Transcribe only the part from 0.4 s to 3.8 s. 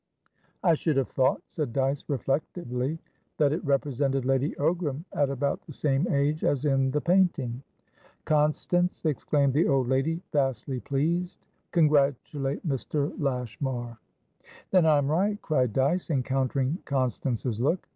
"I should have thought," said Dyce, reflectively, "that it